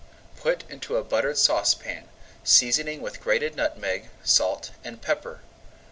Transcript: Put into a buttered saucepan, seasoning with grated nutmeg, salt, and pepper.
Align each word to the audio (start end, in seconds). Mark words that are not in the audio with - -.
Put 0.35 0.67
into 0.67 0.97
a 0.97 1.03
buttered 1.03 1.37
saucepan, 1.37 2.09
seasoning 2.43 3.03
with 3.03 3.21
grated 3.21 3.55
nutmeg, 3.55 4.09
salt, 4.23 4.71
and 4.83 4.99
pepper. 4.99 5.41